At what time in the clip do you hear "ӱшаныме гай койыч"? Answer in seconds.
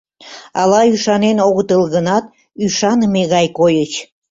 2.65-3.93